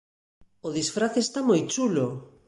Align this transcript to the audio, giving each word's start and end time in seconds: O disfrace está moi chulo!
O 0.67 0.69
disfrace 0.77 1.19
está 1.23 1.39
moi 1.49 1.61
chulo! 1.73 2.05